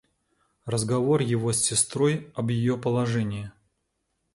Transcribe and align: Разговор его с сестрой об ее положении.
Разговор 0.65 1.21
его 1.21 1.53
с 1.53 1.59
сестрой 1.63 2.31
об 2.33 2.49
ее 2.49 2.75
положении. 2.75 3.51